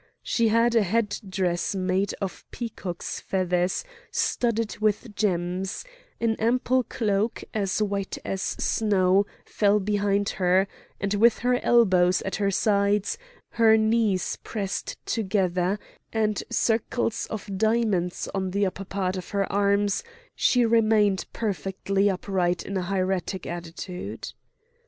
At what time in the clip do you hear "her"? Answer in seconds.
11.45-11.63, 12.37-12.49, 13.49-13.77, 19.29-19.45